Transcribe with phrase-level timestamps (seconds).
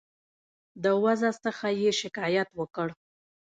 [0.83, 2.87] د وضع څخه یې شکایت وکړ.